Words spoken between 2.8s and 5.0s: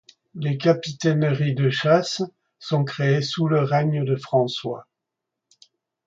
créées sous le règne de François.